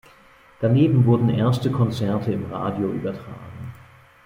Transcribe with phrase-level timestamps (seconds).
[0.61, 3.71] Daneben wurden erste Konzerte im Radio übertragen.